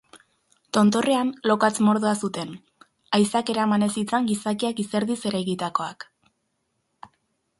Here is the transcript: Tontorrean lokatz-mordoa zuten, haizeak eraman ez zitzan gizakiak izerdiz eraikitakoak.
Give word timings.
Tontorrean 0.77 1.27
lokatz-mordoa 1.49 2.13
zuten, 2.27 2.55
haizeak 3.17 3.51
eraman 3.55 3.87
ez 3.87 3.91
zitzan 3.99 4.29
gizakiak 4.31 4.83
izerdiz 4.85 5.19
eraikitakoak. 5.33 6.09